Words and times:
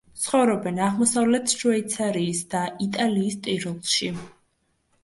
ცხოვრობენ 0.19 0.79
აღმოსავლეთ 0.85 1.53
შვეიცარიის 1.59 2.43
და 2.55 2.63
იტალიის 2.87 3.39
ტიროლში. 3.49 4.13